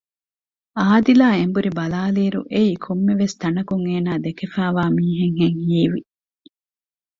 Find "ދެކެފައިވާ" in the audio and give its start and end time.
4.23-4.83